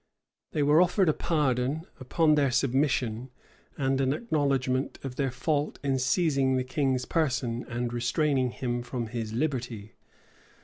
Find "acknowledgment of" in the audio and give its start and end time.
4.13-5.15